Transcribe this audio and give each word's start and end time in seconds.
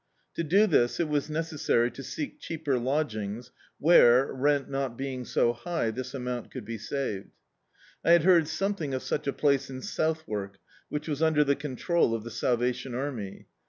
To 0.33 0.43
do 0.43 0.65
this 0.65 0.99
it 0.99 1.07
was 1.07 1.29
necessary 1.29 1.91
to 1.91 2.01
seek 2.01 2.39
cheaper 2.39 2.79
lodgings 2.79 3.51
where, 3.77 4.33
rent 4.33 4.67
not 4.67 4.97
being 4.97 5.25
so 5.25 5.53
high, 5.53 5.91
this 5.91 6.15
amount 6.15 6.49
could 6.49 6.65
be 6.65 6.79
saved. 6.79 7.29
I 8.03 8.13
had 8.13 8.23
heard 8.23 8.45
scmething 8.45 8.95
of 8.95 9.03
such 9.03 9.27
a 9.27 9.31
place 9.33 9.69
in 9.69 9.83
Southwark 9.83 10.57
which 10.89 11.07
was 11.07 11.21
under 11.21 11.43
the 11.43 11.55
control 11.55 12.15
of 12.15 12.23
the 12.23 12.31
Salvation 12.31 12.95
Army. 12.95 13.45